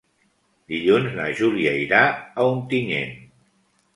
[0.71, 3.13] Dilluns na Júlia irà a Ontinyent.